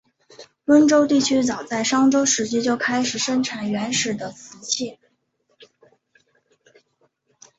[0.65, 4.97] 温州地区早在商周时期就已经生产原始瓷器。